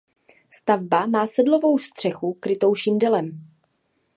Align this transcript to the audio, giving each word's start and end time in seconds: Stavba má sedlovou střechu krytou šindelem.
Stavba 0.53 1.05
má 1.05 1.27
sedlovou 1.27 1.77
střechu 1.77 2.33
krytou 2.33 2.75
šindelem. 2.75 3.47